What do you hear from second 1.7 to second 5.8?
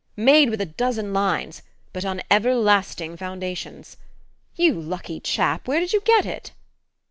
but on everlasting foundations. You lucky chap, where